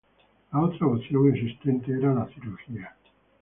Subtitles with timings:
[0.51, 2.95] La otra opción existente era la cirugía.